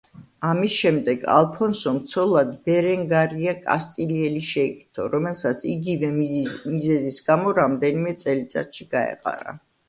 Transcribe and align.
ამის 0.51 0.75
შემდეგ 0.83 1.25
ალფონსომ 1.33 1.99
ცოლად 2.13 2.49
ბერენგარია 2.69 3.53
კასტილიელი 3.65 4.41
შეირთო, 4.47 5.05
რომელსაც 5.17 5.67
იგივე 5.75 6.11
მიზეზის 6.17 7.21
გამო 7.29 7.55
რამდენიმე 7.61 8.17
წელიწადში 8.25 8.91
გაეყარა. 8.97 9.57